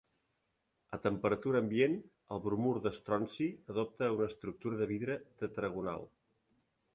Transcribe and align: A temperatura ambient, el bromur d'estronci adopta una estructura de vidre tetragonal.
A 0.95 0.97
temperatura 1.01 1.59
ambient, 1.65 1.97
el 2.35 2.41
bromur 2.45 2.71
d'estronci 2.85 3.51
adopta 3.75 4.09
una 4.17 4.31
estructura 4.35 4.81
de 4.81 4.89
vidre 4.95 5.19
tetragonal. 5.45 6.11